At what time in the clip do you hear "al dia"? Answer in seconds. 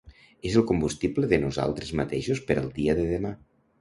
2.63-2.97